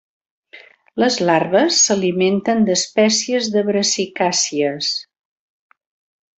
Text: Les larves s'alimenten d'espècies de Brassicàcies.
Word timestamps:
Les 1.03 1.17
larves 1.29 1.77
s'alimenten 1.89 2.65
d'espècies 2.71 3.53
de 3.59 3.65
Brassicàcies. 3.71 4.93